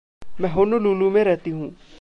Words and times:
मैं 0.41 0.49
होनोलूलू 0.49 1.09
में 1.09 1.23
रहती 1.23 1.49
हूँ। 1.49 1.75